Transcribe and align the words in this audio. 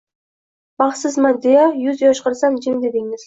Baxsizman 0.83 1.37
deya 1.45 1.67
kuz 1.75 2.03
yosh 2.07 2.25
qilsam 2.29 2.57
“jim” 2.67 2.81
dedingiz 2.87 3.19